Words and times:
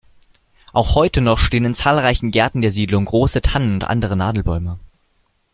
Auch 0.73 0.95
heute 0.95 1.21
noch 1.21 1.37
stehen 1.37 1.63
in 1.63 1.75
zahlreichen 1.75 2.31
Gärten 2.31 2.61
der 2.63 2.71
Siedlung 2.71 3.05
große 3.05 3.39
Tannen 3.43 3.75
und 3.75 3.83
andere 3.83 4.15
Nadelbäume. 4.17 4.79